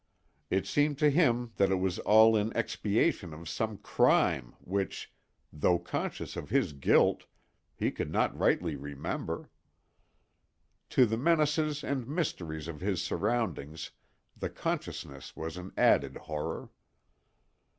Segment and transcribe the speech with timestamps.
[0.49, 5.13] It seemed to him that it was all in expiation of some crime which,
[5.53, 7.25] though conscious of his guilt,
[7.75, 9.51] he could not rightly remember.
[10.89, 13.91] To the menaces and mysteries of his surroundings
[14.35, 16.71] the consciousness was an added horror.